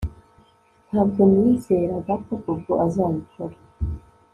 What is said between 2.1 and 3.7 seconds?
ko Bobo azabikora